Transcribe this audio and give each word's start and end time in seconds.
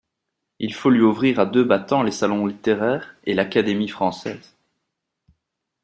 Il 0.57 0.73
faut 0.73 0.89
lui 0.89 1.01
ouvrir 1.01 1.39
à 1.39 1.45
deux 1.45 1.63
battants 1.63 2.01
les 2.01 2.09
salons 2.09 2.47
littéraires 2.47 3.13
et 3.25 3.35
l'Académie 3.35 3.87
française. 3.87 4.57